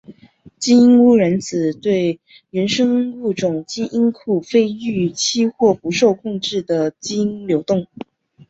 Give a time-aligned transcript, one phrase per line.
[0.57, 2.19] 基因污染指对
[2.49, 7.85] 原生物种基因库非预期或不受控制的基因流动。